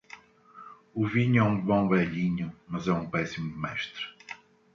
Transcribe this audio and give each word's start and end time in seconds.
O 0.95 1.05
vinho 1.07 1.41
é 1.41 1.43
um 1.43 1.61
bom 1.63 1.87
velhinho, 1.87 2.51
mas 2.67 2.87
é 2.87 2.91
um 2.91 3.07
péssimo 3.07 3.55
mestre. 3.55 4.03